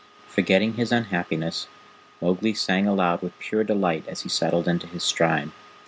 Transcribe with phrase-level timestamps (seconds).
[0.27, 1.67] Forgetting his unhappiness,
[2.23, 5.51] Mowgli sang aloud with pure delight as he settled into his stride.